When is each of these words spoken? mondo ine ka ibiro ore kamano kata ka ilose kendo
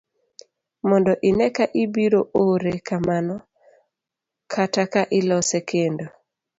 mondo 0.89 1.13
ine 1.29 1.47
ka 1.55 1.65
ibiro 1.83 2.21
ore 2.45 2.73
kamano 2.87 3.35
kata 4.51 4.83
ka 4.93 5.01
ilose 5.19 5.59
kendo 5.69 6.05